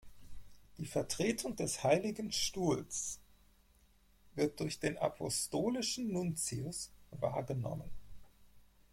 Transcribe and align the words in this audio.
Die 0.79 0.87
Vertretung 0.87 1.55
des 1.55 1.83
Heiligen 1.83 2.31
Stuhls 2.31 3.19
wird 4.33 4.59
durch 4.59 4.79
den 4.79 4.97
Apostolischen 4.97 6.11
Nuntius 6.11 6.89
wahrgenommen. 7.11 7.91